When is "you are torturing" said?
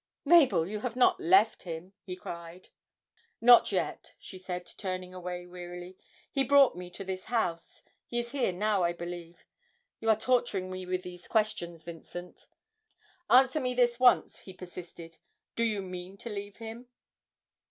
9.99-10.71